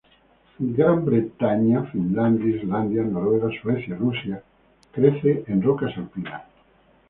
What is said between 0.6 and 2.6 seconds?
Gran Bretaña, Finlandia,